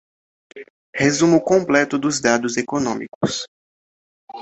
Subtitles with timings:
[0.95, 3.45] Resumo completo dos dados econômicos.